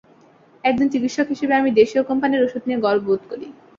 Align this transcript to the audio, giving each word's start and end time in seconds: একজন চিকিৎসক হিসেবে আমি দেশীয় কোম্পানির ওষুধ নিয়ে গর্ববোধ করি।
একজন 0.63 0.87
চিকিৎসক 0.89 1.27
হিসেবে 1.29 1.53
আমি 1.55 1.69
দেশীয় 1.79 2.03
কোম্পানির 2.09 2.45
ওষুধ 2.45 2.63
নিয়ে 2.67 2.83
গর্ববোধ 2.85 3.21
করি। 3.31 3.47